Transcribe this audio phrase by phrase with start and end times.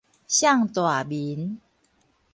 [0.27, 1.59] 摔大眠